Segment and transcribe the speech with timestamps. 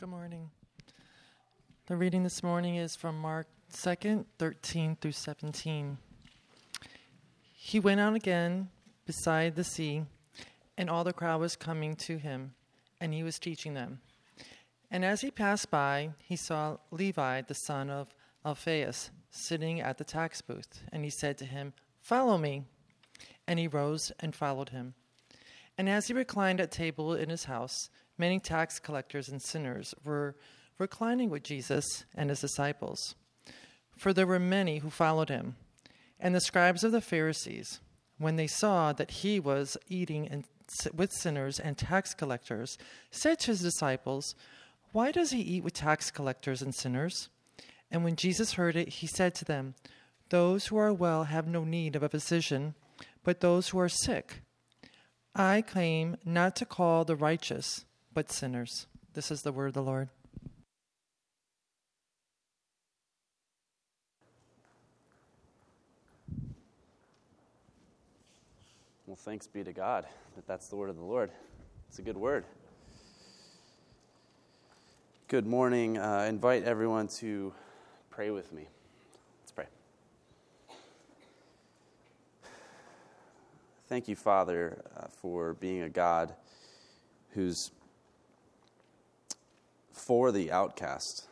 [0.00, 0.48] Good morning.
[1.84, 5.98] The reading this morning is from Mark 2nd, 13 through 17.
[7.52, 8.70] He went out again
[9.04, 10.04] beside the sea,
[10.78, 12.54] and all the crowd was coming to him,
[12.98, 14.00] and he was teaching them.
[14.90, 18.08] And as he passed by, he saw Levi, the son of
[18.42, 22.64] Alphaeus, sitting at the tax booth, and he said to him, Follow me.
[23.46, 24.94] And he rose and followed him.
[25.78, 27.88] And as he reclined at table in his house,
[28.18, 30.36] many tax collectors and sinners were
[30.78, 33.14] reclining with Jesus and his disciples.
[33.96, 35.56] For there were many who followed him.
[36.18, 37.80] And the scribes of the Pharisees,
[38.18, 40.44] when they saw that he was eating and,
[40.94, 42.76] with sinners and tax collectors,
[43.10, 44.34] said to his disciples,
[44.92, 47.28] Why does he eat with tax collectors and sinners?
[47.90, 49.74] And when Jesus heard it, he said to them,
[50.28, 52.74] Those who are well have no need of a physician,
[53.24, 54.42] but those who are sick.
[55.34, 58.86] I came not to call the righteous, but sinners.
[59.14, 60.08] This is the word of the Lord.
[69.06, 70.06] Well, thanks be to God
[70.36, 71.30] that that's the word of the Lord.
[71.88, 72.44] It's a good word.
[75.26, 75.98] Good morning.
[75.98, 77.52] Uh, invite everyone to
[78.10, 78.66] pray with me.
[79.42, 79.66] Let's pray.
[83.90, 86.32] Thank you, Father, uh, for being a God
[87.30, 87.72] who's
[89.92, 91.26] for the outcast.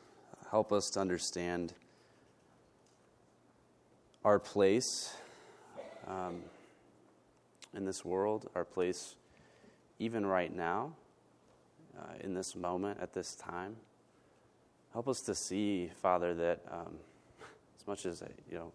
[0.50, 1.72] Help us to understand
[4.24, 5.14] our place
[6.08, 6.40] um,
[7.76, 9.14] in this world, our place
[10.00, 10.94] even right now,
[11.96, 13.76] uh, in this moment, at this time.
[14.92, 16.96] Help us to see, Father, that um,
[17.80, 18.72] as much as, you know,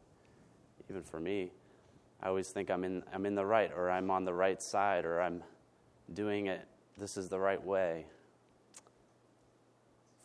[0.89, 1.51] even for me,
[2.23, 5.03] I always think I'm in, I'm in the right, or I'm on the right side,
[5.03, 5.43] or I'm
[6.13, 6.65] doing it,
[6.97, 8.05] this is the right way.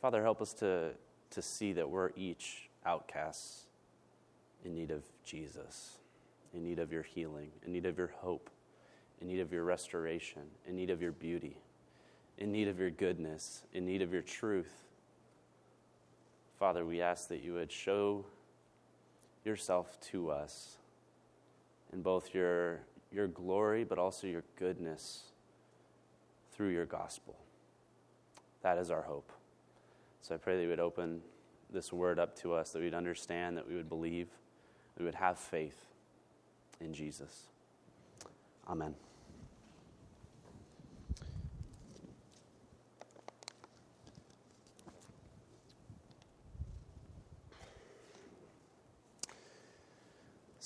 [0.00, 0.92] Father, help us to,
[1.30, 3.64] to see that we're each outcasts
[4.64, 5.98] in need of Jesus,
[6.54, 8.48] in need of your healing, in need of your hope,
[9.20, 11.56] in need of your restoration, in need of your beauty,
[12.38, 14.84] in need of your goodness, in need of your truth.
[16.60, 18.24] Father, we ask that you would show
[19.44, 20.76] yourself to us
[21.92, 22.80] in both your,
[23.12, 25.22] your glory, but also your goodness
[26.52, 27.36] through your gospel.
[28.62, 29.32] That is our hope.
[30.22, 31.20] So I pray that you would open
[31.70, 34.28] this word up to us, that we'd understand, that we would believe,
[34.98, 35.86] we would have faith
[36.80, 37.44] in Jesus.
[38.68, 38.94] Amen.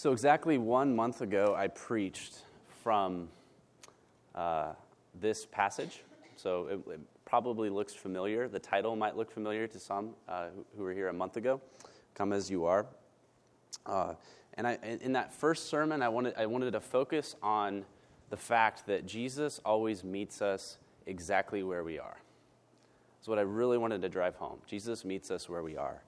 [0.02, 2.38] So, exactly one month ago, I preached
[2.82, 3.28] from
[4.34, 4.72] uh,
[5.20, 6.02] this passage.
[6.34, 8.48] So, it, it, probably looks familiar.
[8.48, 11.60] The title might look familiar to some uh, who were here a month ago.
[12.14, 12.84] Come as you are.
[13.86, 14.14] Uh,
[14.54, 17.84] and I, in that first sermon, I wanted, I wanted to focus on
[18.30, 22.16] the fact that Jesus always meets us exactly where we are.
[23.20, 24.58] That's what I really wanted to drive home.
[24.66, 26.02] Jesus meets us where we are.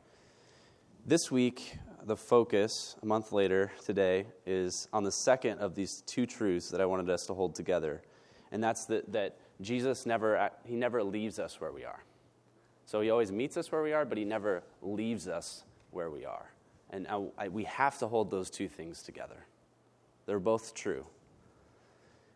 [1.07, 6.27] This week, the focus, a month later today, is on the second of these two
[6.27, 8.03] truths that I wanted us to hold together.
[8.53, 12.05] And that's that, that Jesus never, he never leaves us where we are.
[12.87, 16.25] So he always meets us where we are, but he never leaves us where we
[16.25, 16.51] are.
[16.91, 19.47] And I, I, we have to hold those two things together.
[20.27, 21.07] They're both true.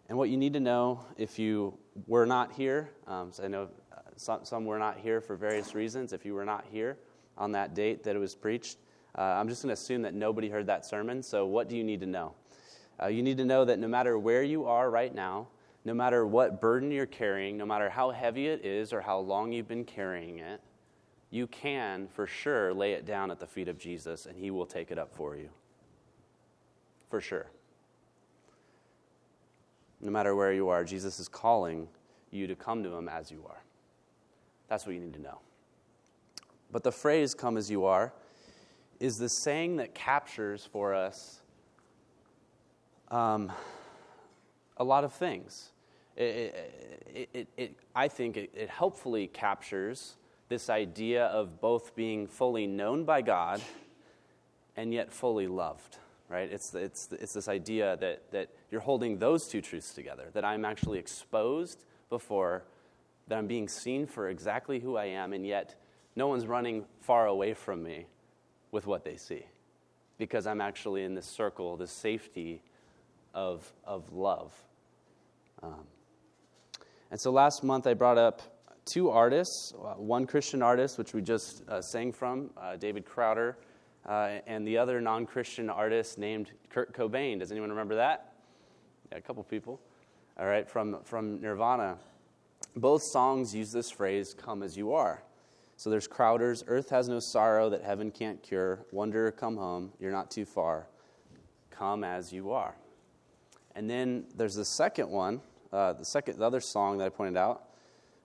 [0.09, 3.69] And what you need to know if you were not here, um, so I know
[3.93, 6.15] uh, some, some were not here for various reasons.
[6.15, 6.97] If you were not here
[7.37, 8.79] on that date that it was preached,
[9.17, 11.23] uh, I'm just going to assume that nobody heard that sermon.
[11.23, 12.35] So, what do you need to know?
[13.01, 15.49] Uh, you need to know that no matter where you are right now,
[15.85, 19.53] no matter what burden you're carrying, no matter how heavy it is or how long
[19.53, 20.61] you've been carrying it,
[21.31, 24.67] you can for sure lay it down at the feet of Jesus and he will
[24.67, 25.49] take it up for you.
[27.11, 27.47] For sure.
[30.01, 31.89] No matter where you are, Jesus is calling
[32.31, 33.63] you to come to him as you are.
[34.69, 35.39] That's what you need to know.
[36.71, 38.13] But the phrase, come as you are,
[39.01, 41.41] is the saying that captures for us
[43.11, 43.51] um,
[44.77, 45.71] a lot of things
[46.19, 50.17] it, it, it, I think it, helpfully captures
[50.49, 53.61] this idea of both being fully known by God
[54.77, 55.99] and yet fully loved,
[56.29, 56.51] right?
[56.51, 60.65] It's, it's, it's this idea that, that you're holding those two truths together, that I'm
[60.65, 62.65] actually exposed before,
[63.29, 65.75] that I'm being seen for exactly who I am, and yet
[66.17, 68.07] no one's running far away from me
[68.71, 69.45] with what they see
[70.19, 72.61] because I'm actually in this circle, this safety
[73.33, 74.53] of, of love.
[75.63, 75.87] Um,
[77.11, 78.43] and so last month I brought up
[78.85, 83.57] two artists, uh, one Christian artist, which we just uh, sang from, uh, David Crowder,
[84.07, 87.39] uh, and the other non Christian artist named Kurt Cobain.
[87.39, 88.33] Does anyone remember that?
[89.11, 89.81] Yeah, a couple people.
[90.39, 91.99] All right, from, from Nirvana.
[92.77, 95.23] Both songs use this phrase, come as you are.
[95.79, 98.81] So there's Crowder's, Earth has no sorrow that heaven can't cure.
[98.91, 100.89] Wonder, come home, you're not too far.
[101.71, 102.75] Come as you are.
[103.77, 105.41] And then there's the second one,
[105.73, 107.63] uh, the second, the other song that I pointed out.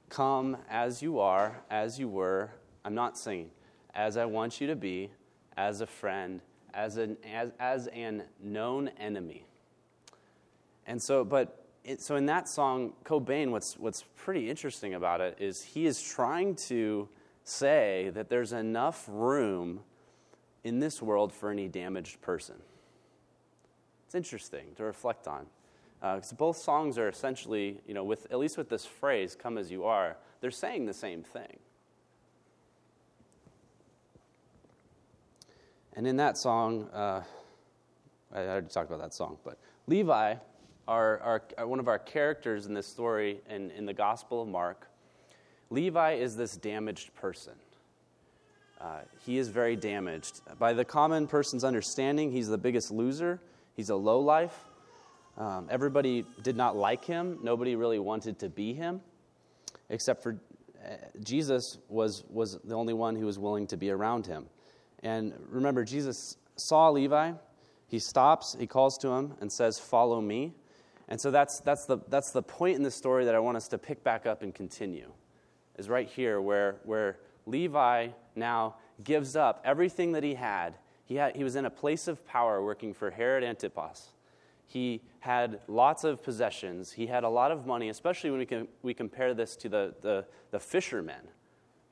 [0.09, 2.49] Come as you are, as you were.
[2.83, 3.51] I'm not singing.
[3.93, 5.11] As I want you to be,
[5.55, 6.41] as a friend,
[6.73, 9.45] as an, as, as an known enemy.
[10.87, 15.37] And so, but it, so in that song, Cobain, what's, what's pretty interesting about it
[15.39, 17.07] is he is trying to
[17.43, 19.81] say that there's enough room
[20.63, 22.55] in this world for any damaged person.
[24.05, 25.45] It's interesting to reflect on.
[25.99, 29.57] Because uh, both songs are essentially, you know, with, at least with this phrase, come
[29.57, 31.57] as you are, they're saying the same thing.
[35.95, 37.23] And in that song, uh,
[38.33, 39.57] I already talked about that song, but
[39.87, 40.35] Levi,
[40.87, 44.89] our, our, one of our characters in this story in, in the Gospel of Mark,
[45.73, 47.53] Levi is this damaged person.
[48.79, 50.41] Uh, he is very damaged.
[50.59, 53.41] By the common person's understanding, he's the biggest loser.
[53.75, 54.55] He's a lowlife.
[55.37, 57.39] Um, everybody did not like him.
[57.41, 59.01] Nobody really wanted to be him,
[59.89, 60.39] except for
[60.85, 64.45] uh, Jesus was, was the only one who was willing to be around him.
[65.01, 67.31] And remember, Jesus saw Levi.
[67.87, 70.53] He stops, he calls to him, and says, Follow me.
[71.07, 73.67] And so that's, that's, the, that's the point in the story that I want us
[73.69, 75.11] to pick back up and continue,
[75.77, 80.75] is right here where, where Levi now gives up everything that he had.
[81.05, 81.35] He, had.
[81.35, 84.09] he was in a place of power working for Herod Antipas.
[84.65, 86.93] He had lots of possessions.
[86.93, 89.93] He had a lot of money, especially when we, can, we compare this to the,
[90.01, 91.27] the, the fishermen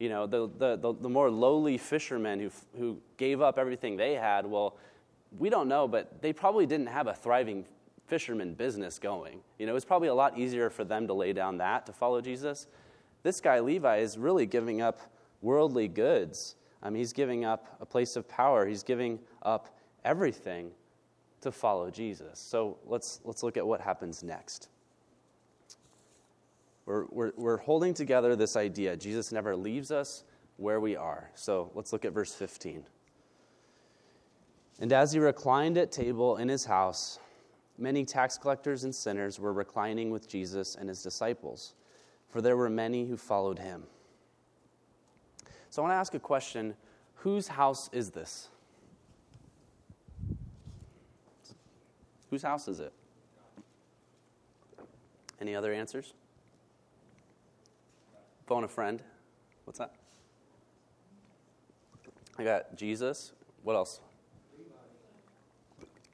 [0.01, 4.15] you know, the, the, the, the, more lowly fishermen who, who gave up everything they
[4.15, 4.75] had, well,
[5.37, 7.65] we don't know, but they probably didn't have a thriving
[8.07, 9.41] fisherman business going.
[9.59, 11.93] You know, it was probably a lot easier for them to lay down that to
[11.93, 12.65] follow Jesus.
[13.23, 14.99] This guy, Levi, is really giving up
[15.41, 16.55] worldly goods.
[16.83, 20.71] Mean, he's giving up a place of power, he's giving up everything
[21.41, 22.39] to follow Jesus.
[22.39, 24.69] So let's, let's look at what happens next.
[26.85, 28.97] We're, we're, we're holding together this idea.
[28.97, 30.23] Jesus never leaves us
[30.57, 31.29] where we are.
[31.35, 32.83] So let's look at verse 15.
[34.79, 37.19] And as he reclined at table in his house,
[37.77, 41.75] many tax collectors and sinners were reclining with Jesus and his disciples,
[42.31, 43.83] for there were many who followed him.
[45.69, 46.75] So I want to ask a question
[47.15, 48.47] Whose house is this?
[52.29, 52.93] Whose house is it?
[55.39, 56.13] Any other answers?
[58.47, 59.03] Phone a friend.
[59.65, 59.93] What's that?
[62.37, 63.33] I got Jesus.
[63.63, 63.99] What else?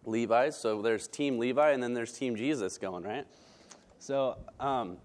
[0.05, 0.49] Levi.
[0.49, 3.25] So there's Team Levi, and then there's Team Jesus going, right?
[3.99, 4.97] So um,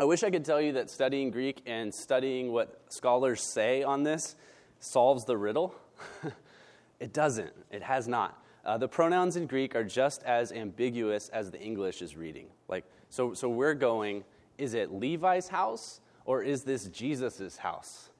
[0.00, 4.04] I wish I could tell you that studying Greek and studying what scholars say on
[4.04, 4.36] this
[4.78, 5.74] solves the riddle.
[7.00, 8.40] it doesn't, it has not.
[8.64, 12.46] Uh, the pronouns in Greek are just as ambiguous as the English is reading.
[12.68, 14.22] Like, so, so we're going,
[14.56, 18.10] is it Levi's house or is this Jesus' house?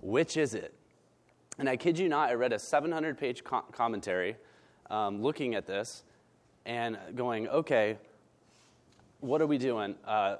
[0.00, 0.74] Which is it?
[1.56, 4.34] And I kid you not, I read a 700 page co- commentary
[4.90, 6.02] um, looking at this
[6.66, 7.96] and going, okay,
[9.20, 9.94] what are we doing?
[10.04, 10.38] Uh,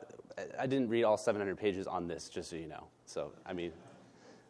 [0.59, 2.85] I didn't read all 700 pages on this, just so you know.
[3.07, 3.73] So, I mean,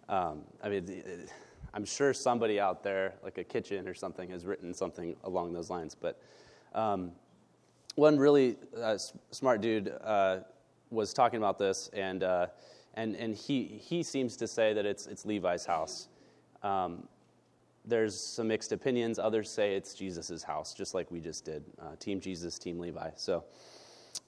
[0.09, 1.03] um, I mean,
[1.75, 5.71] I'm sure somebody out there, like a kitchen or something, has written something along those
[5.71, 5.95] lines.
[5.95, 6.21] But
[6.75, 7.13] um,
[7.95, 8.99] one really uh,
[9.31, 10.39] smart dude uh,
[10.91, 12.47] was talking about this, and, uh,
[12.95, 16.09] and, and he, he seems to say that it's, it's Levi's house.
[16.63, 17.07] Um,
[17.85, 19.19] there's some mixed opinions.
[19.19, 23.11] Others say it's Jesus' house, just like we just did uh, Team Jesus, Team Levi.
[23.17, 23.45] So,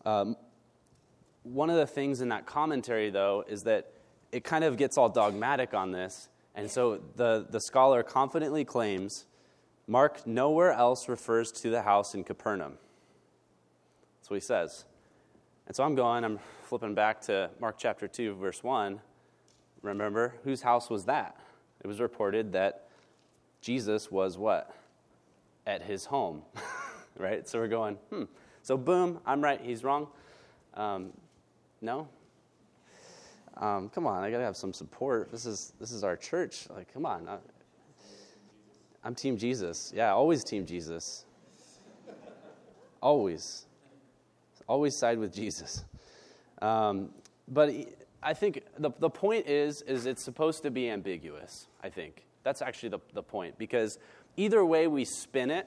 [0.05, 0.37] um,
[1.43, 3.93] one of the things in that commentary, though, is that
[4.33, 6.29] it kind of gets all dogmatic on this.
[6.55, 9.27] And so the, the scholar confidently claims
[9.87, 12.75] Mark nowhere else refers to the house in Capernaum.
[14.19, 14.85] That's what he says.
[15.67, 19.01] And so I'm going, I'm flipping back to Mark chapter 2, verse 1.
[19.83, 21.37] Remember, whose house was that?
[21.83, 22.89] It was reported that
[23.61, 24.75] Jesus was what?
[25.67, 26.43] At his home,
[27.17, 27.49] right?
[27.49, 28.25] So we're going, hmm.
[28.63, 30.09] So boom, I'm right, he's wrong.
[30.75, 31.13] Um,
[31.81, 32.09] no?
[33.57, 35.31] Um, come on, I gotta have some support.
[35.31, 36.67] This is this is our church.
[36.71, 37.29] Like, come on.
[37.29, 37.39] I,
[39.03, 39.93] I'm Team Jesus.
[39.95, 41.25] Yeah, always Team Jesus.
[43.03, 43.67] Always
[44.71, 45.85] always side with Jesus.
[46.63, 47.11] Um,
[47.49, 47.75] but
[48.23, 52.25] I think the, the point is, is it's supposed to be ambiguous, I think.
[52.45, 53.59] That's actually the, the point.
[53.59, 53.99] Because
[54.37, 55.67] either way we spin it,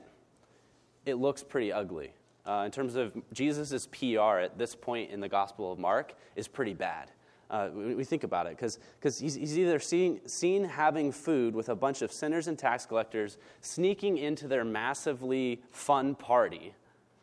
[1.05, 2.13] it looks pretty ugly.
[2.45, 6.47] Uh, in terms of Jesus' PR at this point in the Gospel of Mark is
[6.47, 7.09] pretty bad.
[7.49, 8.79] Uh, we, think about it because
[9.19, 13.37] he's, he's, either seen, seen having food with a bunch of sinners and tax collectors
[13.61, 16.73] sneaking into their massively fun party,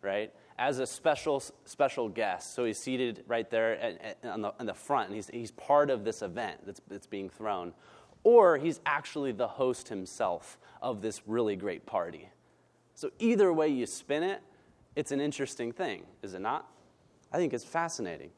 [0.02, 0.32] right?
[0.56, 4.66] As a special special guest, so he's seated right there at, at, on, the, on
[4.66, 7.72] the front, and he's, he's part of this event that's, that's being thrown,
[8.22, 12.28] or he's actually the host himself of this really great party.
[12.94, 14.42] So either way you spin it,
[14.97, 16.68] it's an interesting thing, is it not?
[17.32, 18.30] I think it's fascinating.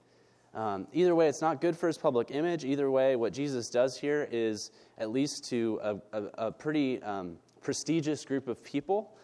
[0.54, 2.64] Um, either way, it's not good for his public image.
[2.64, 7.38] Either way, what Jesus does here is, at least to a, a, a pretty um,
[7.62, 9.14] prestigious group of people,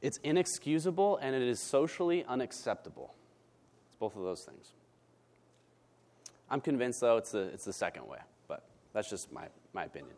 [0.00, 3.14] it's inexcusable and it is socially unacceptable.
[3.88, 4.72] It's both of those things.
[6.48, 8.18] I'm convinced, though, it's the, it's the second way,
[8.48, 10.14] but that's just my, my opinion.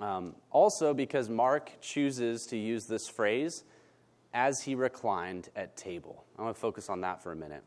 [0.00, 3.64] Um, also, because Mark chooses to use this phrase
[4.34, 6.24] as he reclined at table.
[6.38, 7.62] I want to focus on that for a minute.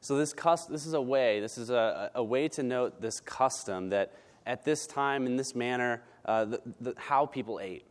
[0.00, 0.32] So, this,
[0.68, 4.12] this is a way, this is a, a way to note this custom that
[4.46, 7.84] at this time, in this manner, uh, the, the, how people ate.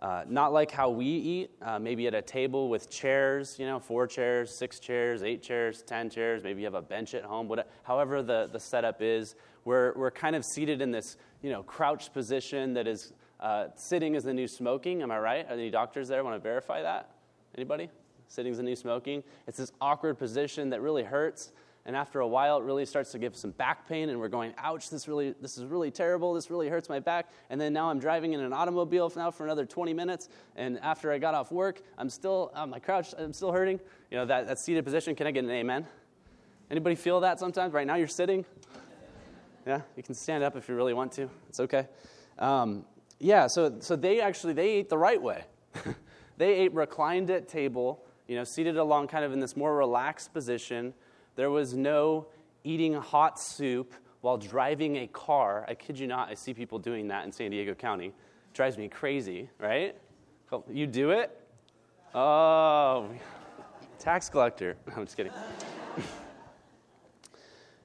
[0.00, 3.80] Uh, not like how we eat, uh, maybe at a table with chairs, you know,
[3.80, 7.48] four chairs, six chairs, eight chairs, ten chairs, maybe you have a bench at home,
[7.48, 9.34] whatever, however the, the setup is.
[9.64, 14.14] We're, we're kind of seated in this, you know, crouched position that is uh, sitting
[14.14, 15.02] is the new smoking.
[15.02, 15.44] Am I right?
[15.46, 17.10] Are there any doctors there want to verify that?
[17.56, 17.88] Anybody?
[18.28, 19.22] Sitting is the new smoking.
[19.46, 21.52] It's this awkward position that really hurts.
[21.86, 24.52] And after a while, it really starts to give some back pain, and we're going,
[24.58, 26.34] ouch, this, really, this is really terrible.
[26.34, 27.30] This really hurts my back.
[27.48, 30.28] And then now I'm driving in an automobile now for another 20 minutes.
[30.54, 33.80] And after I got off work, I'm still, on my crouch, I'm still hurting.
[34.10, 35.86] You know, that, that seated position, can I get an amen?
[36.70, 37.72] Anybody feel that sometimes?
[37.72, 38.44] Right now you're sitting?
[39.66, 41.30] Yeah, you can stand up if you really want to.
[41.48, 41.86] It's okay.
[42.38, 42.84] Um,
[43.18, 45.44] yeah, so, so they actually, they ate the right way.
[46.36, 50.32] they ate reclined at table you know, seated along kind of in this more relaxed
[50.32, 50.92] position.
[51.34, 52.26] There was no
[52.62, 55.64] eating hot soup while driving a car.
[55.66, 58.08] I kid you not, I see people doing that in San Diego County.
[58.08, 58.14] It
[58.52, 59.96] drives me crazy, right?
[60.70, 61.40] You do it?
[62.14, 63.08] Oh,
[63.98, 64.76] tax collector.
[64.96, 65.32] I'm just kidding.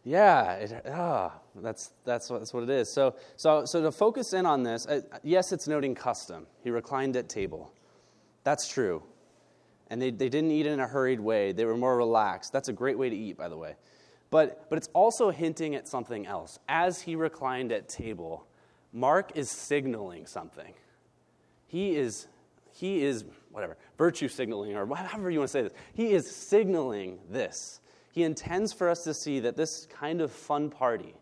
[0.03, 2.91] yeah, it, oh, that's, that's, what, that's what it is.
[2.91, 6.47] So, so, so to focus in on this, uh, yes, it's noting custom.
[6.63, 7.71] He reclined at table.
[8.43, 9.03] That's true
[9.93, 11.51] and they, they didn't eat in a hurried way.
[11.51, 12.51] They were more relaxed.
[12.51, 13.75] That's a great way to eat, by the way.
[14.31, 16.57] But, but it's also hinting at something else.
[16.67, 18.47] As he reclined at table,
[18.91, 20.73] Mark is signaling something.
[21.67, 22.27] He is,
[22.71, 25.73] he is, whatever, virtue signaling, or however you want to say this.
[25.93, 27.79] He is signaling this.
[28.11, 31.13] He intends for us to see that this kind of fun party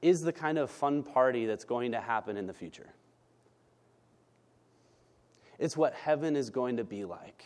[0.00, 2.88] is the kind of fun party that's going to happen in the future.
[5.58, 7.44] It's what heaven is going to be like.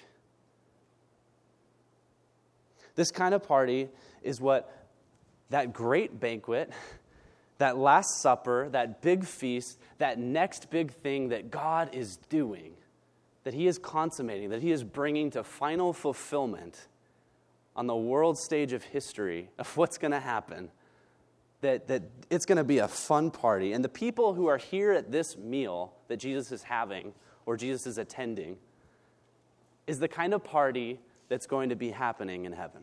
[2.95, 3.89] This kind of party
[4.23, 4.71] is what
[5.49, 6.71] that great banquet,
[7.59, 12.73] that Last Supper, that big feast, that next big thing that God is doing,
[13.45, 16.87] that He is consummating, that He is bringing to final fulfillment
[17.75, 20.71] on the world stage of history of what's going to happen.
[21.63, 23.73] That, that it's going to be a fun party.
[23.73, 27.15] And the people who are here at this meal that Jesus is having
[27.47, 28.57] or Jesus is attending
[29.87, 32.83] is the kind of party that's going to be happening in heaven.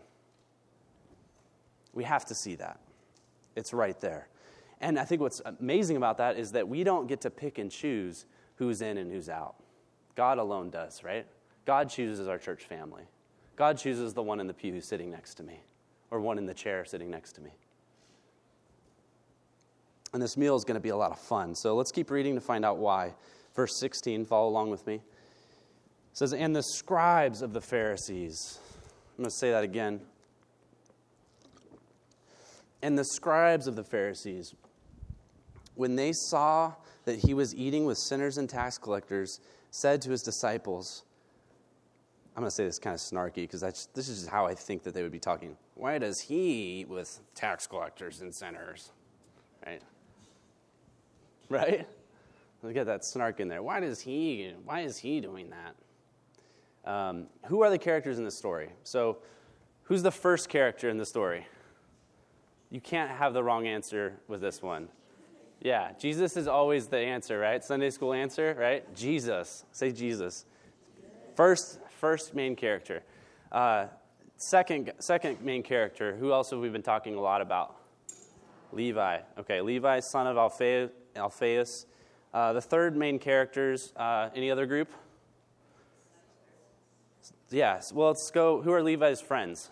[1.93, 2.79] We have to see that.
[3.55, 4.27] It's right there.
[4.81, 7.69] And I think what's amazing about that is that we don't get to pick and
[7.69, 9.55] choose who's in and who's out.
[10.15, 11.25] God alone does, right?
[11.65, 13.03] God chooses our church family.
[13.55, 15.61] God chooses the one in the pew sitting next to me,
[16.11, 17.51] or one in the chair sitting next to me.
[20.13, 21.55] And this meal is going to be a lot of fun.
[21.55, 23.13] So let's keep reading to find out why.
[23.55, 24.95] Verse 16, follow along with me.
[24.95, 25.01] It
[26.13, 28.59] says, And the scribes of the Pharisees.
[29.17, 30.01] I'm going to say that again.
[32.81, 34.55] And the scribes of the Pharisees,
[35.75, 36.73] when they saw
[37.05, 39.39] that he was eating with sinners and tax collectors,
[39.71, 41.03] said to his disciples,
[42.35, 43.61] I'm going to say this kind of snarky because
[43.93, 45.57] this is how I think that they would be talking.
[45.75, 48.91] Why does he eat with tax collectors and sinners?
[49.65, 49.81] Right?
[51.51, 51.87] Right?
[52.61, 53.63] Look at that snark in there.
[53.63, 54.53] Why does he?
[54.65, 56.91] Why is he doing that?
[56.91, 58.69] Um, who are the characters in the story?
[58.83, 59.17] So,
[59.83, 61.47] who's the first character in the story?
[62.69, 64.89] You can't have the wrong answer with this one.
[65.61, 67.63] Yeah, Jesus is always the answer, right?
[67.63, 68.93] Sunday school answer, right?
[68.95, 69.65] Jesus.
[69.71, 70.45] Say Jesus.
[71.35, 73.03] First, first main character.
[73.51, 73.87] Uh,
[74.37, 76.15] second, second main character.
[76.15, 77.75] Who else have we been talking a lot about?
[78.71, 79.19] Levi.
[79.39, 80.91] Okay, Levi, son of Alphaeus.
[81.15, 81.85] Alphaeus.
[82.33, 84.89] Uh, the third main characters, uh, any other group?
[87.49, 87.91] Yes.
[87.91, 88.61] Well, let's go.
[88.61, 89.71] Who are Levi's friends?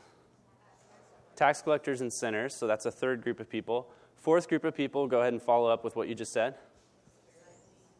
[1.36, 2.56] Tax collectors and sinners.
[2.56, 3.88] So that's a third group of people.
[4.16, 6.56] Fourth group of people, go ahead and follow up with what you just said.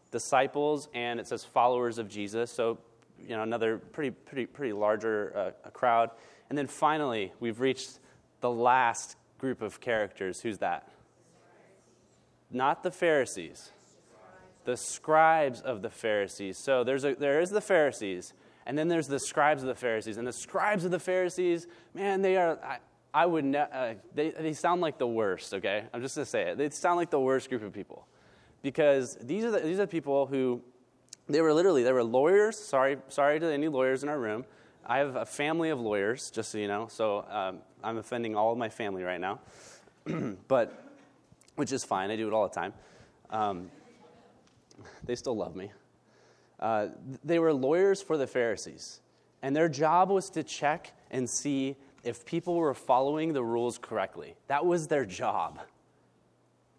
[0.10, 2.50] Disciples, and it says followers of Jesus.
[2.50, 2.80] So,
[3.22, 6.10] you know, another pretty, pretty, pretty larger uh, crowd.
[6.50, 8.00] And then finally, we've reached
[8.42, 10.42] the last group of characters.
[10.42, 10.90] Who's that?
[12.50, 13.72] Not the Pharisees,
[14.64, 16.58] the scribes of the Pharisees.
[16.58, 18.34] So there's a, there is the Pharisees,
[18.66, 20.18] and then there's the scribes of the Pharisees.
[20.18, 22.78] And the scribes of the Pharisees, man, they are, I,
[23.14, 25.86] I would, ne- uh, they, they sound like the worst, okay?
[25.94, 26.58] I'm just to say it.
[26.58, 28.08] They sound like the worst group of people.
[28.62, 30.62] Because these are the, these are the people who,
[31.30, 32.58] they were literally, they were lawyers.
[32.58, 34.46] Sorry, sorry to any lawyers in our room.
[34.90, 36.88] I have a family of lawyers, just so you know.
[36.90, 39.40] So um, I'm offending all of my family right now.
[40.48, 40.82] but
[41.56, 42.10] which is fine.
[42.10, 42.74] I do it all the time.
[43.30, 43.70] Um,
[45.04, 45.72] they still love me.
[46.60, 46.88] Uh,
[47.24, 49.02] they were lawyers for the Pharisees,
[49.42, 54.36] and their job was to check and see if people were following the rules correctly.
[54.48, 55.60] That was their job.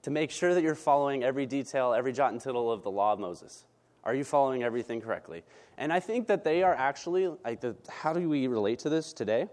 [0.02, 3.12] To make sure that you're following every detail, every jot and tittle of the law
[3.12, 3.64] of Moses.
[4.08, 5.42] Are you following everything correctly?
[5.76, 9.12] And I think that they are actually, like, the, how do we relate to this
[9.12, 9.48] today?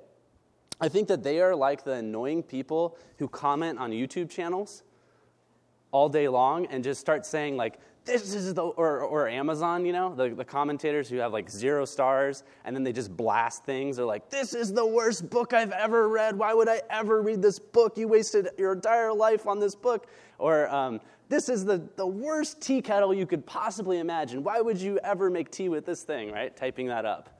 [0.79, 4.83] I think that they are like the annoying people who comment on YouTube channels
[5.91, 9.93] all day long and just start saying like this is the or, or amazon you
[9.93, 13.95] know the, the commentators who have like zero stars and then they just blast things
[13.95, 17.41] they're like this is the worst book i've ever read why would i ever read
[17.41, 20.07] this book you wasted your entire life on this book
[20.37, 24.79] or um, this is the, the worst tea kettle you could possibly imagine why would
[24.79, 27.35] you ever make tea with this thing right typing that up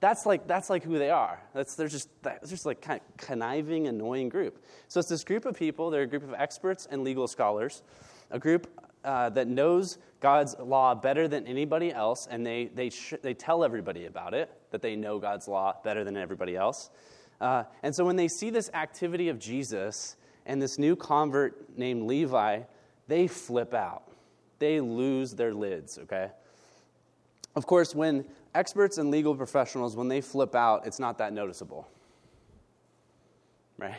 [0.00, 1.40] that's like that's like who they are.
[1.54, 4.64] That's they're just that's just like kind of conniving, annoying group.
[4.88, 5.90] So it's this group of people.
[5.90, 7.82] They're a group of experts and legal scholars,
[8.30, 8.66] a group
[9.04, 13.62] uh, that knows God's law better than anybody else, and they they sh- they tell
[13.62, 16.90] everybody about it that they know God's law better than everybody else.
[17.38, 20.16] Uh, and so when they see this activity of Jesus
[20.46, 22.62] and this new convert named Levi,
[23.10, 24.04] they flip out.
[24.60, 25.98] They lose their lids.
[25.98, 26.30] Okay.
[27.56, 31.88] Of course, when experts and legal professionals, when they flip out, it's not that noticeable.
[33.76, 33.94] Right?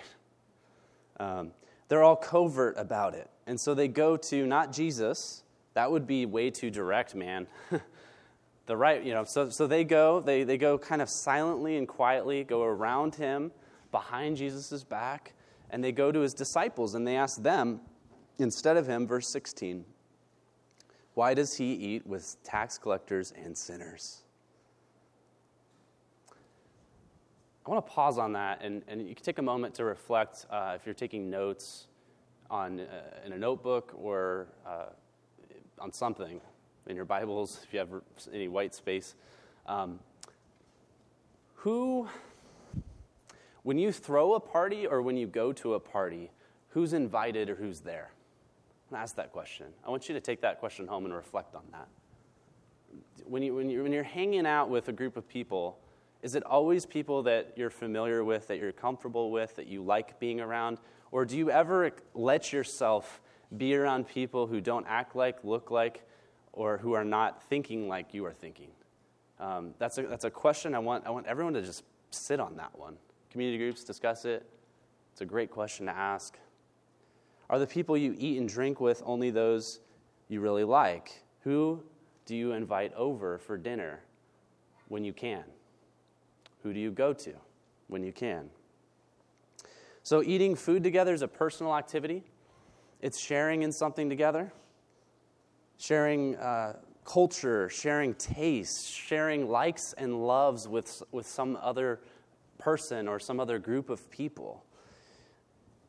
[1.20, 1.52] Um,
[1.90, 3.30] they're all covert about it.
[3.46, 5.44] And so they go to not Jesus,
[5.74, 7.48] that would be way too direct, man.
[8.66, 11.86] the right, you know, so, so they go, they, they go kind of silently and
[11.86, 13.52] quietly, go around him,
[13.92, 15.34] behind Jesus' back,
[15.70, 17.82] and they go to his disciples and they ask them,
[18.40, 19.86] instead of him, verse 16,
[21.14, 24.24] why does he eat with tax collectors and sinners?
[27.66, 30.46] I want to pause on that, and, and you can take a moment to reflect
[30.50, 31.88] uh, if you're taking notes
[32.50, 32.86] on uh,
[33.26, 34.88] in a notebook or uh,
[35.80, 36.42] on something
[36.88, 37.90] in your Bibles, if you have
[38.34, 39.16] any white space.
[39.68, 40.00] Um,
[41.56, 42.08] who,
[43.62, 46.32] when you throw a party or when you go to a party,
[46.70, 48.12] who's invited or who's there?
[48.98, 49.68] Ask that question.
[49.86, 51.88] I want you to take that question home and reflect on that.
[53.26, 55.80] When, you, when, you, when you're hanging out with a group of people,
[56.22, 60.20] is it always people that you're familiar with, that you're comfortable with, that you like
[60.20, 60.80] being around?
[61.12, 63.22] Or do you ever let yourself
[63.58, 66.04] be around people who don't act like, look like,
[66.54, 68.70] or who are not thinking like you are thinking?
[69.40, 72.58] Um, that's, a, that's a question I want, I want everyone to just sit on
[72.58, 72.98] that one.
[73.32, 74.46] Community groups, discuss it.
[75.14, 76.38] It's a great question to ask.
[77.52, 79.82] Are the people you eat and drink with only those
[80.30, 81.22] you really like?
[81.42, 81.84] Who
[82.26, 84.00] do you invite over for dinner
[84.88, 85.44] when you can?
[86.64, 87.34] Who do you go to
[87.88, 88.50] when you can?
[90.02, 92.24] So, eating food together is a personal activity.
[93.02, 94.54] It's sharing in something together,
[95.78, 102.00] sharing uh, culture, sharing tastes, sharing likes and loves with, with some other
[102.58, 104.64] person or some other group of people.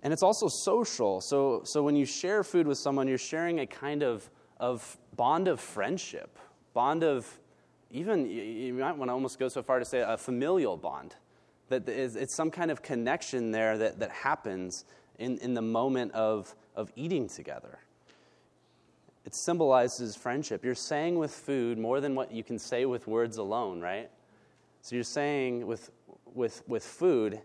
[0.03, 1.21] And it's also social.
[1.21, 5.49] So, so when you share food with someone, you're sharing a kind of, of bond
[5.49, 6.39] of friendship,
[6.75, 7.39] bond of
[7.93, 11.15] even, you might want to almost go so far to say a familial bond.
[11.69, 14.85] That is, it's some kind of connection there that, that happens
[15.19, 17.79] in, in the moment of, of eating together.
[19.25, 20.65] It symbolizes friendship.
[20.65, 24.11] You're saying with food more than what you can say with words alone, right?
[24.81, 25.91] So you're saying with,
[26.35, 27.41] with, with food,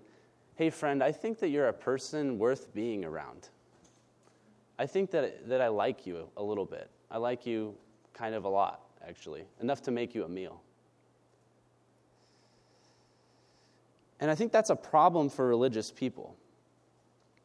[0.58, 3.50] hey, friend, I think that you're a person worth being around.
[4.80, 6.90] I think that, that I like you a little bit.
[7.10, 7.76] I like you
[8.14, 10.62] kind of a lot actually, enough to make you a meal.
[14.20, 16.36] And I think that's a problem for religious people.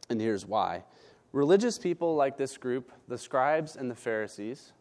[0.08, 0.84] And here's why
[1.32, 4.72] religious people like this group, the scribes and the Pharisees,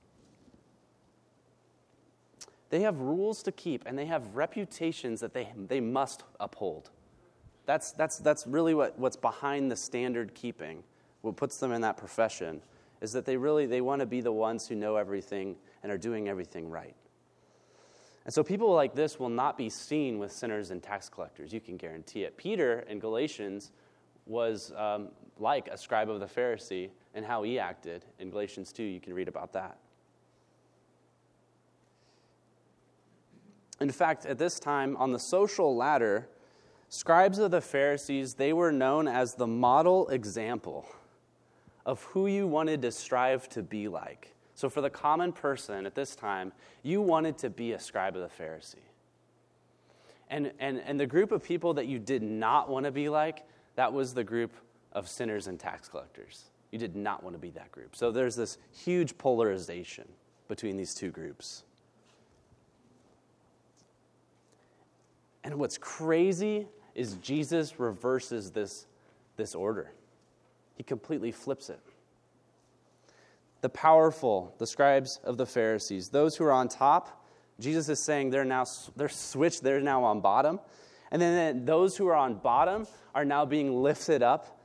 [2.70, 6.89] they have rules to keep and they have reputations that they, they must uphold.
[7.65, 10.84] That's, that's, that's really what, what's behind the standard keeping,
[11.21, 12.62] what puts them in that profession,
[13.02, 15.97] is that they really they want to be the ones who know everything and are
[15.97, 16.95] doing everything right.
[18.26, 21.52] And so people like this will not be seen with sinners and tax collectors.
[21.52, 22.38] You can guarantee it.
[22.38, 23.71] Peter in Galatians
[24.28, 28.06] was um, like a scribe of the Pharisee and how he acted.
[28.19, 29.78] In Galatians 2, you can read about that.
[33.80, 36.30] In fact, at this time, on the social ladder,
[36.91, 40.86] scribes of the Pharisees, they were known as the model example
[41.86, 44.36] of who you wanted to strive to be like.
[44.54, 46.51] So, for the common person at this time,
[46.84, 48.75] you wanted to be a scribe of the Pharisee.
[50.30, 53.43] And, and, and the group of people that you did not want to be like,
[53.75, 54.54] that was the group
[54.91, 56.51] of sinners and tax collectors.
[56.71, 57.95] You did not want to be that group.
[57.95, 60.08] So, there's this huge polarization
[60.49, 61.63] between these two groups.
[65.43, 68.86] And what's crazy is Jesus reverses this,
[69.38, 69.91] this order.
[70.75, 71.80] He completely flips it.
[73.62, 77.25] The powerful, the scribes of the Pharisees, those who are on top,
[77.60, 80.60] Jesus is saying they're now they're switched, they're now on bottom.
[81.12, 84.60] And then those who are on bottom are now being lifted up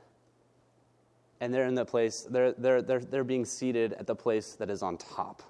[1.39, 4.69] and they're in the place, they're, they're, they're, they're being seated at the place that
[4.69, 5.43] is on top.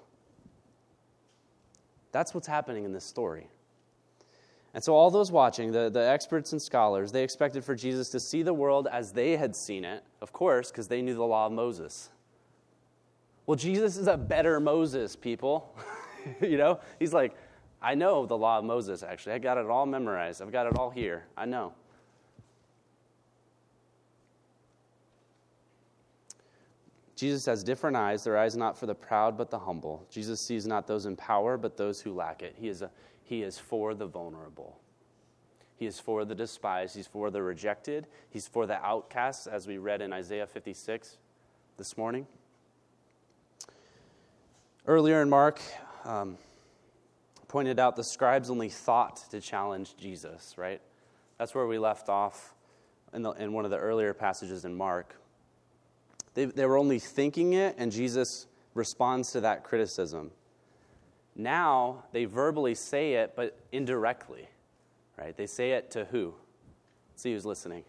[2.12, 3.48] That's what's happening in this story.
[4.74, 8.20] And so, all those watching, the, the experts and scholars, they expected for Jesus to
[8.20, 11.46] see the world as they had seen it, of course, because they knew the law
[11.46, 12.10] of Moses.
[13.46, 15.74] Well, Jesus is a better Moses, people.
[16.42, 17.34] you know, he's like,
[17.80, 19.32] I know the law of Moses, actually.
[19.32, 21.24] I got it all memorized, I've got it all here.
[21.36, 21.72] I know.
[27.16, 30.06] Jesus has different eyes, their eyes not for the proud but the humble.
[30.08, 32.54] Jesus sees not those in power but those who lack it.
[32.56, 32.90] He is a
[33.28, 34.78] he is for the vulnerable.
[35.76, 36.96] He is for the despised.
[36.96, 38.06] He's for the rejected.
[38.30, 41.18] He's for the outcasts, as we read in Isaiah 56
[41.76, 42.26] this morning.
[44.86, 45.60] Earlier in Mark,
[46.06, 46.38] um,
[47.48, 50.80] pointed out the scribes only thought to challenge Jesus, right?
[51.36, 52.54] That's where we left off
[53.12, 55.20] in, the, in one of the earlier passages in Mark.
[56.32, 60.30] They, they were only thinking it, and Jesus responds to that criticism.
[61.38, 64.48] Now they verbally say it, but indirectly,
[65.16, 65.36] right?
[65.36, 66.34] They say it to who?
[67.14, 67.84] See who's listening.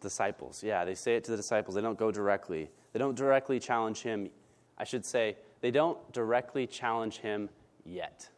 [0.00, 0.62] Disciples.
[0.62, 1.76] Yeah, they say it to the disciples.
[1.76, 2.68] They don't go directly.
[2.92, 4.28] They don't directly challenge him.
[4.76, 7.48] I should say, they don't directly challenge him
[7.84, 8.28] yet.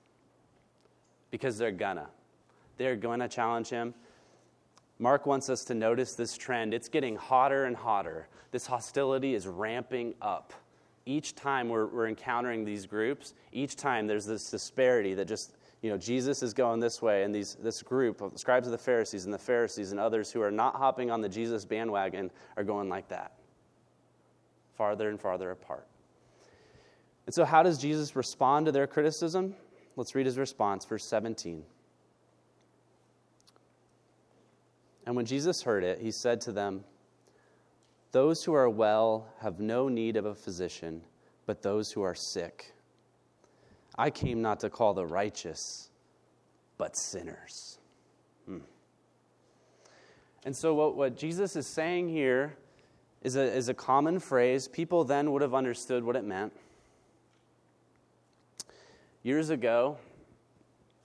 [1.31, 2.09] Because they're gonna.
[2.77, 3.95] They're gonna challenge him.
[4.99, 6.75] Mark wants us to notice this trend.
[6.75, 8.29] It's getting hotter and hotter.
[8.51, 10.53] This hostility is ramping up
[11.11, 15.91] each time we're, we're encountering these groups, each time there's this disparity that just, you
[15.91, 19.25] know, Jesus is going this way, and these, this group of scribes of the Pharisees
[19.25, 22.89] and the Pharisees and others who are not hopping on the Jesus bandwagon are going
[22.89, 23.33] like that,
[24.77, 25.87] farther and farther apart.
[27.27, 29.55] And so, how does Jesus respond to their criticism?
[29.97, 31.65] Let's read his response, verse 17.
[35.07, 36.85] And when Jesus heard it, he said to them,
[38.13, 41.03] those who are well have no need of a physician,
[41.47, 42.73] but those who are sick.
[43.97, 45.91] I came not to call the righteous,
[46.79, 47.79] but sinners.
[48.47, 48.59] Hmm.
[50.45, 52.57] And so, what, what Jesus is saying here
[53.23, 54.67] is a, is a common phrase.
[54.67, 56.53] People then would have understood what it meant.
[59.23, 59.99] Years ago,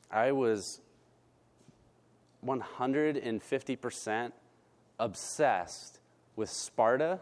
[0.09, 0.79] I was
[2.45, 4.31] 150%
[4.99, 5.99] obsessed
[6.35, 7.19] with Sparta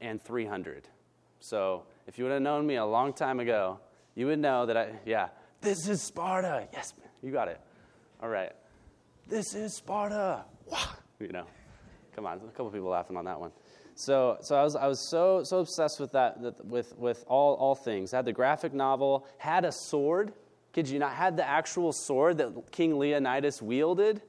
[0.00, 0.88] and 300.
[1.40, 3.78] So if you would have known me a long time ago,
[4.14, 5.28] you would know that I, yeah,
[5.60, 6.68] this is Sparta.
[6.72, 7.60] Yes, you got it.
[8.22, 8.52] All right.
[9.28, 10.44] This is Sparta.
[11.20, 11.46] You know,
[12.14, 13.52] come on, a couple people laughing on that one.
[13.94, 17.74] So, so I was, I was so, so obsessed with that, with, with all, all
[17.74, 18.12] things.
[18.12, 20.32] I had the graphic novel, had a sword.
[20.72, 24.20] Kid you not, had the actual sword that King Leonidas wielded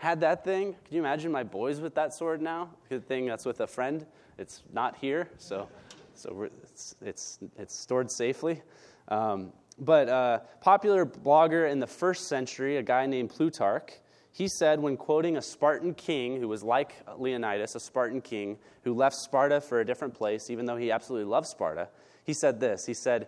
[0.00, 0.72] had that thing.
[0.72, 2.70] Can you imagine my boys with that sword now?
[2.88, 4.06] Good thing that's with a friend.
[4.38, 5.68] It's not here, so
[6.14, 8.62] so it's, it's, it's stored safely.
[9.08, 13.92] Um, but uh, popular blogger in the first century, a guy named Plutarch,
[14.32, 18.94] he said when quoting a Spartan king who was like Leonidas, a Spartan king who
[18.94, 21.88] left Sparta for a different place, even though he absolutely loved Sparta,
[22.24, 22.86] he said this.
[22.86, 23.26] He said,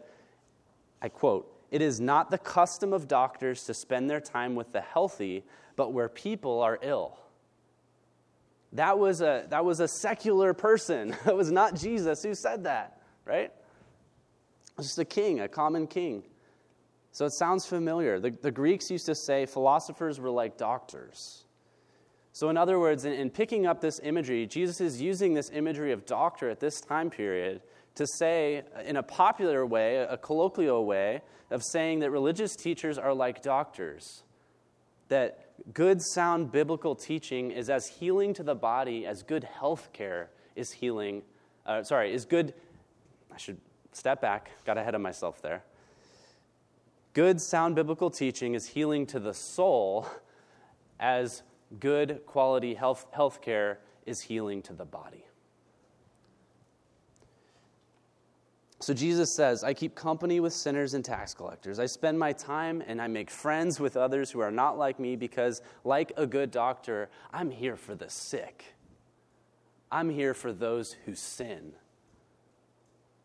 [1.00, 4.82] I quote, It is not the custom of doctors to spend their time with the
[4.82, 5.44] healthy,
[5.76, 7.18] but where people are ill.
[8.72, 11.14] That was a, that was a secular person.
[11.24, 13.50] That was not Jesus who said that, right?
[13.50, 16.22] It was just a king, a common king.
[17.12, 18.18] So it sounds familiar.
[18.18, 21.44] The, the Greeks used to say philosophers were like doctors.
[22.32, 25.92] So, in other words, in, in, picking up this imagery, Jesus is using this imagery
[25.92, 27.60] of doctor at this time period
[27.96, 33.12] to say, in a popular way, a colloquial way, of saying that religious teachers are
[33.12, 34.22] like doctors.
[35.08, 40.30] That good, sound biblical teaching is as healing to the body as good health care
[40.56, 41.22] is healing.
[41.66, 42.54] Uh, sorry, is good.
[43.32, 43.58] I should
[43.92, 45.62] step back, got ahead of myself there.
[47.14, 50.06] Good, sound biblical teaching is healing to the soul
[50.98, 51.42] as
[51.78, 53.06] good quality health,
[53.42, 55.24] care is healing to the body.
[58.82, 61.78] So Jesus says, I keep company with sinners and tax collectors.
[61.78, 65.14] I spend my time and I make friends with others who are not like me
[65.14, 68.74] because, like a good doctor, I'm here for the sick.
[69.92, 71.72] I'm here for those who sin.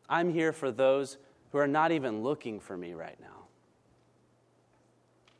[0.07, 1.17] I'm here for those
[1.51, 3.37] who are not even looking for me right now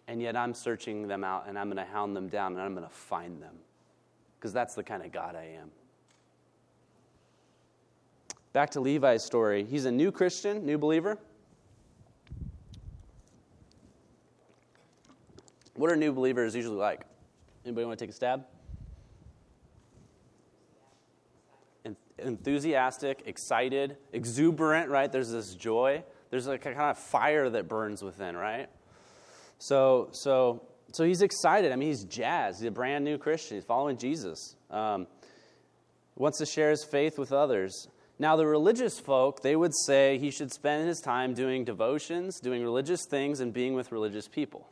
[0.07, 2.73] and yet I'm searching them out and I'm going to hound them down and I'm
[2.73, 3.55] going to find them
[4.39, 5.71] because that's the kind of God I am.
[8.57, 9.65] Back to Levi's story.
[9.65, 11.19] He's a new Christian, new believer.
[15.75, 17.05] What are new believers usually like?
[17.65, 18.45] Anybody want to take a stab?
[22.17, 25.11] Enthusiastic, excited, exuberant, right?
[25.11, 26.03] There's this joy.
[26.31, 28.69] There's like a kind of fire that burns within, right?
[29.59, 31.71] So, so, so he's excited.
[31.71, 32.61] I mean, he's jazzed.
[32.61, 33.57] He's a brand new Christian.
[33.57, 34.55] He's following Jesus.
[34.71, 35.05] Um,
[36.15, 37.87] wants to share his faith with others.
[38.19, 42.63] Now, the religious folk, they would say he should spend his time doing devotions, doing
[42.63, 44.67] religious things, and being with religious people.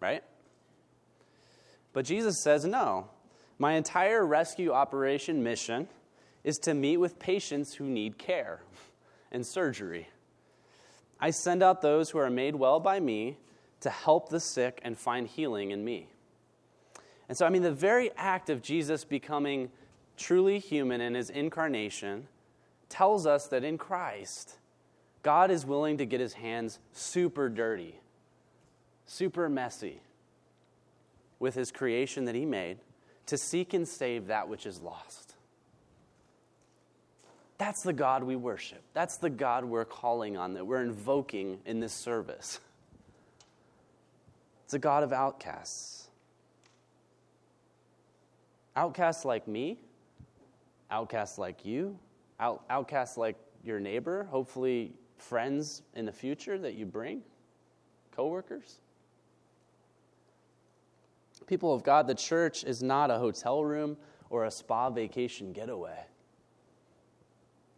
[0.00, 0.24] Right?
[1.92, 3.08] But Jesus says, no.
[3.58, 5.88] My entire rescue operation mission
[6.42, 8.62] is to meet with patients who need care
[9.30, 10.08] and surgery.
[11.20, 13.38] I send out those who are made well by me
[13.80, 16.08] to help the sick and find healing in me.
[17.28, 19.70] And so, I mean, the very act of Jesus becoming
[20.16, 22.28] truly human in his incarnation
[22.88, 24.56] tells us that in Christ,
[25.22, 27.98] God is willing to get his hands super dirty,
[29.06, 30.00] super messy
[31.38, 32.78] with his creation that he made
[33.26, 35.34] to seek and save that which is lost.
[37.56, 38.82] That's the God we worship.
[38.92, 42.60] That's the God we're calling on, that we're invoking in this service.
[44.64, 46.08] It's a God of outcasts.
[48.76, 49.78] Outcasts like me,
[50.94, 51.98] outcasts like you,
[52.38, 57.20] out, outcasts like your neighbor, hopefully friends in the future that you bring,
[58.12, 58.78] coworkers.
[61.48, 63.96] People of God, the church is not a hotel room
[64.30, 65.98] or a spa vacation getaway.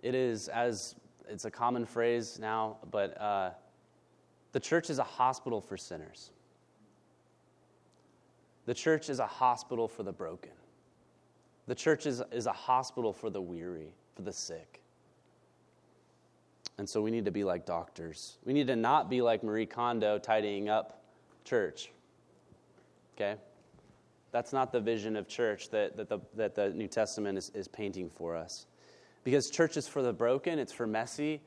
[0.03, 0.95] It is, as
[1.27, 3.51] it's a common phrase now, but uh,
[4.53, 6.33] the church is a hospital for sinners.
[8.67, 10.53] The church is a hospital for the broken.
[11.67, 14.81] The church is, is a hospital for the weary, for the sick.
[16.79, 18.39] And so we need to be like doctors.
[18.45, 21.03] We need to not be like Marie Kondo tidying up
[21.45, 21.91] church.
[23.17, 23.37] Okay?
[24.31, 27.67] That's not the vision of church that, that, the, that the New Testament is, is
[27.67, 28.67] painting for us.
[29.25, 31.41] Because church is for the broken, it's for messy,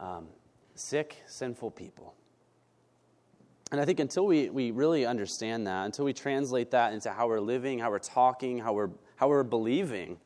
[0.00, 0.26] um,
[0.74, 2.14] sick, sinful people.
[3.70, 7.28] And I think until we, we really understand that, until we translate that into how
[7.28, 10.18] we're living, how we're talking, how we're, how we're believing,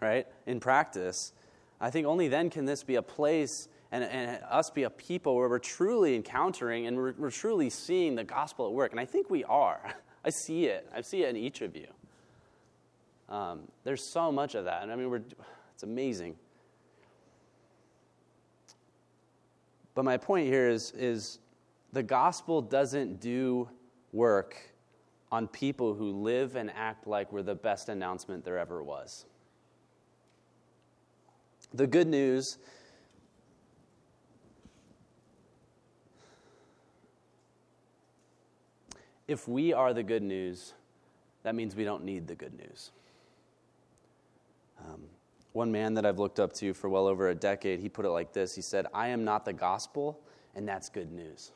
[0.00, 1.32] right, in practice,
[1.80, 5.36] I think only then can this be a place and, and us be a people
[5.36, 8.92] where we're truly encountering and we're, we're truly seeing the gospel at work.
[8.92, 9.94] And I think we are.
[10.24, 10.88] I see it.
[10.94, 11.86] I see it in each of you.
[13.28, 14.82] Um, there's so much of that.
[14.82, 15.22] And I mean, we're,
[15.74, 16.36] it's amazing.
[19.94, 21.38] But my point here is, is
[21.92, 23.68] the gospel doesn't do
[24.12, 24.56] work
[25.32, 29.26] on people who live and act like we're the best announcement there ever was.
[31.74, 32.58] The good news
[39.28, 40.74] if we are the good news,
[41.42, 42.92] that means we don't need the good news.
[44.80, 45.02] Um,
[45.52, 48.10] one man that I've looked up to for well over a decade, he put it
[48.10, 50.20] like this He said, I am not the gospel,
[50.54, 51.52] and that's good news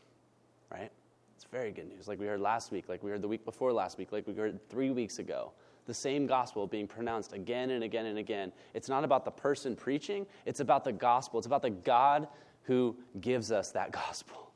[1.51, 2.07] very good news.
[2.07, 4.35] Like we heard last week, like we heard the week before last week, like we
[4.35, 5.53] heard three weeks ago.
[5.87, 8.53] The same gospel being pronounced again and again and again.
[8.75, 11.39] It's not about the person preaching, it's about the gospel.
[11.39, 12.29] It's about the God
[12.63, 14.53] who gives us that gospel.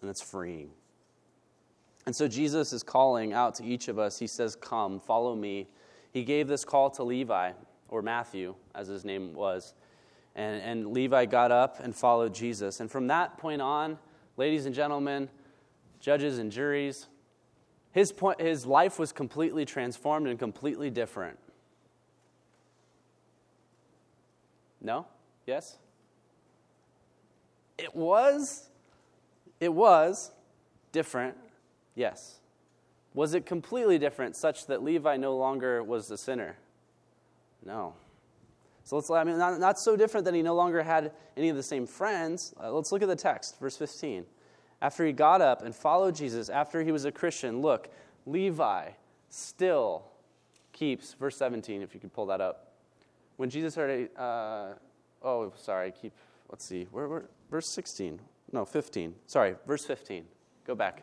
[0.00, 0.70] And it's freeing.
[2.04, 4.18] And so Jesus is calling out to each of us.
[4.18, 5.68] He says, Come, follow me.
[6.10, 7.52] He gave this call to Levi,
[7.88, 9.74] or Matthew, as his name was.
[10.34, 12.80] And, and Levi got up and followed Jesus.
[12.80, 13.98] And from that point on,
[14.36, 15.28] ladies and gentlemen,
[16.00, 17.06] judges and juries,
[17.92, 21.38] his, point, his life was completely transformed and completely different.
[24.80, 25.06] No?
[25.46, 25.76] Yes?
[27.78, 28.68] It was.
[29.60, 30.32] It was
[30.92, 31.36] different.
[31.94, 32.38] Yes.
[33.14, 36.56] Was it completely different such that Levi no longer was the sinner?
[37.64, 37.94] No.
[38.84, 41.56] So let's, I mean, not, not so different that he no longer had any of
[41.56, 42.54] the same friends.
[42.60, 44.24] Uh, let's look at the text, verse 15.
[44.80, 47.88] After he got up and followed Jesus, after he was a Christian, look,
[48.26, 48.88] Levi
[49.30, 50.04] still
[50.72, 52.72] keeps, verse 17, if you could pull that up.
[53.36, 54.74] When Jesus started, uh,
[55.22, 56.12] oh, sorry, keep,
[56.50, 58.20] let's see, where, where, verse 16,
[58.52, 60.24] no, 15, sorry, verse 15,
[60.66, 61.02] go back.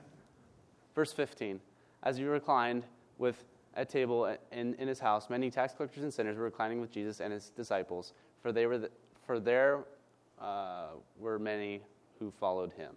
[0.94, 1.62] Verse 15,
[2.04, 2.84] as he reclined
[3.18, 3.44] with
[3.76, 7.20] at table in, in his house, many tax collectors and sinners were reclining with Jesus
[7.20, 8.90] and his disciples, for, they were the,
[9.26, 9.84] for there
[10.40, 10.88] uh,
[11.20, 11.82] were many
[12.20, 12.94] who followed him.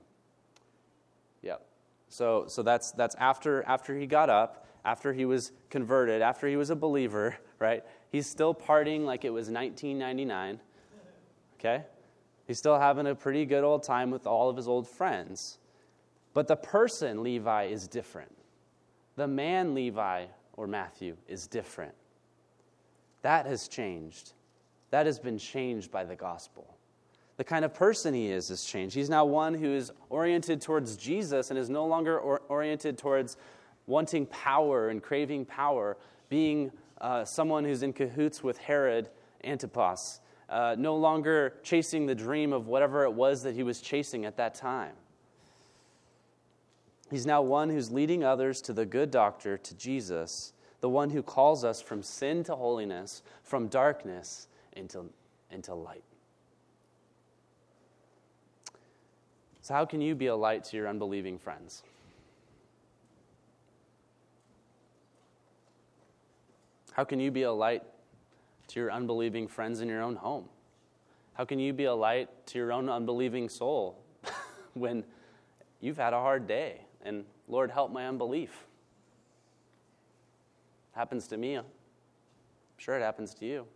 [1.43, 1.65] Yep.
[2.09, 6.57] So, so that's, that's after, after he got up, after he was converted, after he
[6.57, 7.85] was a believer, right?
[8.11, 10.61] He's still partying like it was 1999,
[11.59, 11.85] okay?
[12.47, 15.59] He's still having a pretty good old time with all of his old friends.
[16.35, 18.33] But the person, Levi, is different.
[19.17, 21.95] The man, Levi, or Matthew, is different.
[23.23, 24.33] That has changed.
[24.91, 26.77] That has been changed by the gospel.
[27.39, 28.95] The kind of person he is has changed.
[28.95, 33.37] He's now one who is oriented towards Jesus and is no longer or- oriented towards
[33.87, 35.97] wanting power and craving power,
[36.29, 39.09] being uh, someone who's in cahoots with Herod
[39.45, 44.25] Antipas, uh, no longer chasing the dream of whatever it was that he was chasing
[44.25, 44.93] at that time.
[47.13, 51.23] He's now one who's leading others to the good doctor, to Jesus, the one who
[51.23, 55.05] calls us from sin to holiness, from darkness into,
[55.51, 56.05] into light.
[59.61, 61.83] So, how can you be a light to your unbelieving friends?
[66.93, 67.83] How can you be a light
[68.69, 70.47] to your unbelieving friends in your own home?
[71.35, 74.03] How can you be a light to your own unbelieving soul
[74.73, 75.05] when
[75.83, 78.67] you've had a hard day and Lord, help my unbelief?
[80.93, 81.57] Happens to me.
[81.57, 81.65] I'm
[82.77, 83.67] sure it happens to you.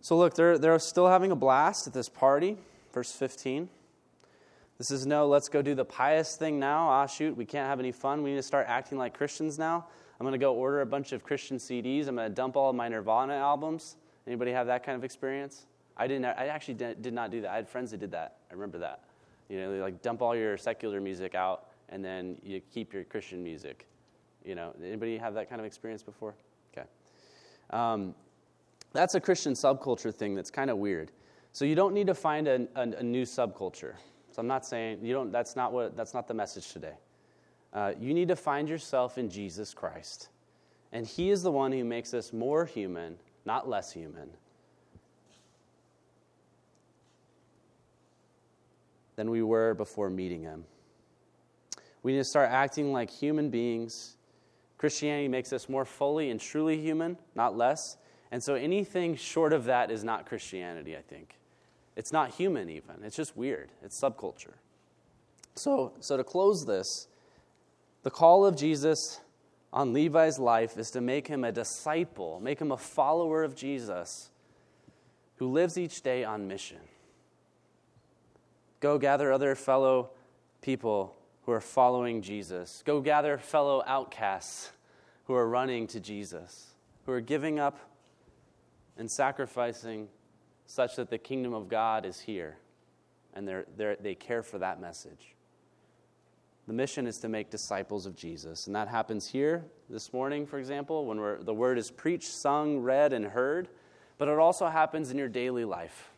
[0.00, 2.56] So, look, they're, they're still having a blast at this party.
[2.92, 3.68] Verse 15.
[4.78, 6.88] This is no, let's go do the pious thing now.
[6.88, 8.22] Ah, shoot, we can't have any fun.
[8.22, 9.86] We need to start acting like Christians now.
[10.18, 12.08] I'm going to go order a bunch of Christian CDs.
[12.08, 13.96] I'm going to dump all of my Nirvana albums.
[14.26, 15.66] Anybody have that kind of experience?
[15.96, 16.24] I didn't.
[16.24, 17.50] I actually did not do that.
[17.50, 18.38] I had friends that did that.
[18.50, 19.04] I remember that.
[19.48, 23.04] You know, they like dump all your secular music out, and then you keep your
[23.04, 23.86] Christian music.
[24.44, 26.34] You know, anybody have that kind of experience before?
[26.72, 26.86] Okay.
[27.70, 28.14] Um,
[28.92, 31.10] that's a Christian subculture thing that's kind of weird.
[31.52, 33.94] So you don't need to find a, a, a, new subculture.
[34.30, 35.32] So I'm not saying you don't.
[35.32, 35.96] That's not what.
[35.96, 36.94] That's not the message today.
[37.72, 40.28] Uh, you need to find yourself in Jesus Christ,
[40.92, 44.30] and He is the one who makes us more human, not less human.
[49.20, 50.64] Than we were before meeting Him.
[52.02, 54.16] We need to start acting like human beings.
[54.78, 57.98] Christianity makes us more fully and truly human, not less.
[58.30, 61.36] And so anything short of that is not Christianity, I think.
[61.96, 62.94] It's not human, even.
[63.04, 63.68] It's just weird.
[63.82, 64.54] It's subculture.
[65.54, 67.06] So, so to close this,
[68.04, 69.20] the call of Jesus
[69.70, 74.30] on Levi's life is to make him a disciple, make him a follower of Jesus
[75.36, 76.80] who lives each day on mission.
[78.80, 80.10] Go gather other fellow
[80.62, 82.82] people who are following Jesus.
[82.84, 84.72] Go gather fellow outcasts
[85.24, 86.74] who are running to Jesus,
[87.06, 87.78] who are giving up
[88.96, 90.08] and sacrificing
[90.66, 92.56] such that the kingdom of God is here
[93.34, 95.34] and they're, they're, they care for that message.
[96.66, 98.66] The mission is to make disciples of Jesus.
[98.66, 103.12] And that happens here this morning, for example, when the word is preached, sung, read,
[103.12, 103.68] and heard.
[104.18, 106.09] But it also happens in your daily life.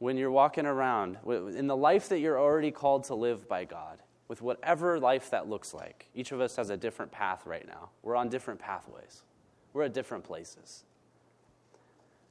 [0.00, 4.00] When you're walking around, in the life that you're already called to live by God,
[4.28, 6.06] with whatever life that looks like.
[6.14, 7.90] Each of us has a different path right now.
[8.02, 9.22] We're on different pathways,
[9.72, 10.84] we're at different places.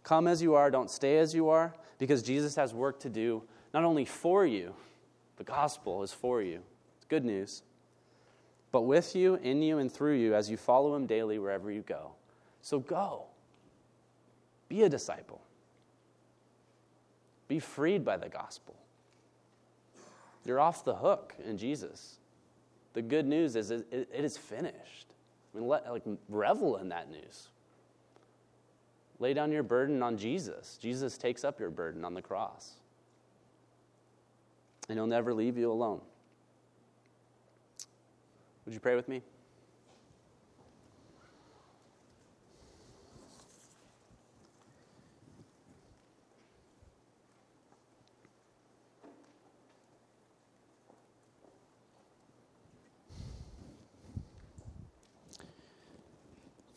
[0.04, 3.44] Come as you are, don't stay as you are, because Jesus has work to do,
[3.74, 4.74] not only for you,
[5.38, 6.62] the gospel is for you.
[6.98, 7.64] It's good news.
[8.72, 11.82] But with you, in you, and through you as you follow him daily wherever you
[11.82, 12.12] go.
[12.62, 13.26] So go.
[14.70, 15.42] Be a disciple.
[17.50, 18.78] Be freed by the gospel.
[20.46, 22.20] You're off the hook in Jesus.
[22.94, 25.08] The good news is it, is finished.
[25.54, 27.50] I mean, let, like, revel in that news.
[29.20, 30.78] Lay down your burden on Jesus.
[30.82, 32.74] Jesus takes up your burden on the cross.
[34.88, 36.02] And he'll never leave you alone.
[38.66, 39.24] Would you pray with me?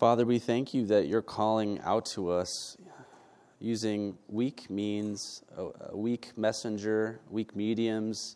[0.02, 2.76] Father, we thank you that you're calling out to us
[3.60, 8.34] using weak means, a weak messenger, weak mediums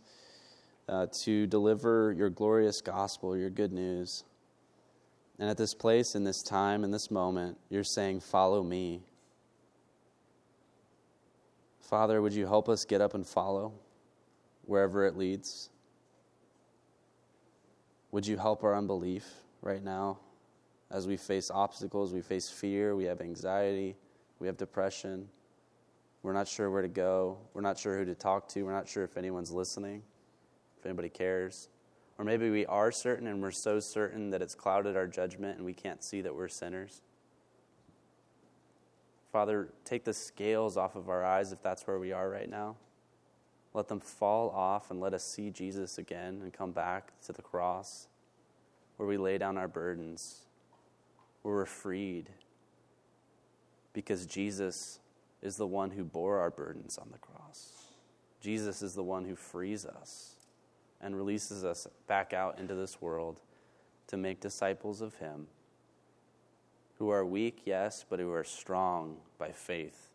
[0.88, 4.22] uh, to deliver your glorious gospel, your good news.
[5.40, 9.02] And at this place, in this time, in this moment, you're saying, Follow me.
[11.80, 13.72] Father, would you help us get up and follow
[14.66, 15.68] wherever it leads?
[18.12, 19.26] Would you help our unbelief
[19.62, 20.20] right now?
[20.90, 23.96] As we face obstacles, we face fear, we have anxiety,
[24.38, 25.28] we have depression.
[26.22, 27.38] We're not sure where to go.
[27.54, 28.62] We're not sure who to talk to.
[28.62, 30.02] We're not sure if anyone's listening,
[30.78, 31.68] if anybody cares.
[32.18, 35.66] Or maybe we are certain and we're so certain that it's clouded our judgment and
[35.66, 37.02] we can't see that we're sinners.
[39.32, 42.76] Father, take the scales off of our eyes if that's where we are right now.
[43.74, 47.42] Let them fall off and let us see Jesus again and come back to the
[47.42, 48.08] cross
[48.96, 50.45] where we lay down our burdens
[51.54, 52.28] we're freed
[53.92, 54.98] because Jesus
[55.42, 57.72] is the one who bore our burdens on the cross.
[58.40, 60.34] Jesus is the one who frees us
[61.00, 63.40] and releases us back out into this world
[64.08, 65.46] to make disciples of Him
[66.98, 70.08] who are weak, yes, but who are strong by faith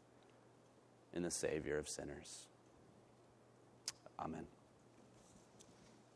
[1.13, 2.47] in the Savior of sinners.
[4.19, 4.47] Amen.